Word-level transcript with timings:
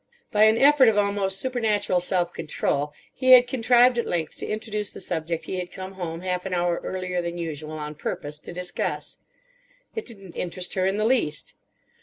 By 0.31 0.45
an 0.45 0.57
effort 0.57 0.87
of 0.87 0.97
almost 0.97 1.39
supernatural 1.39 1.99
self 1.99 2.33
control 2.33 2.91
he 3.13 3.33
had 3.33 3.45
contrived 3.45 3.99
at 3.99 4.07
length 4.07 4.35
to 4.39 4.47
introduce 4.47 4.89
the 4.89 4.99
subject 4.99 5.43
he 5.43 5.59
had 5.59 5.71
come 5.71 5.91
home 5.91 6.21
half 6.21 6.43
an 6.47 6.55
hour 6.55 6.81
earlier 6.83 7.21
than 7.21 7.37
usual 7.37 7.77
on 7.77 7.93
purpose 7.93 8.39
to 8.39 8.51
discuss. 8.51 9.19
It 9.93 10.07
didn't 10.07 10.33
interest 10.35 10.73
her 10.73 10.87
in 10.87 10.97
the 10.97 11.05
least. 11.05 11.53